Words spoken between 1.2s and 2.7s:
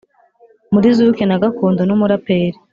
na gakondo n’umuraperi